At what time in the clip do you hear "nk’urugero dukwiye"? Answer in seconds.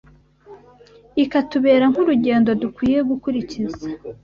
1.91-2.99